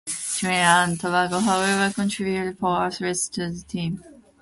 Trinidad 0.07 0.89
and 0.89 0.99
Tobago 0.99 1.37
however 1.39 1.93
contributed 1.93 2.57
four 2.57 2.81
athletes 2.85 3.29
to 3.29 3.51
the 3.51 3.61
team. 3.61 4.03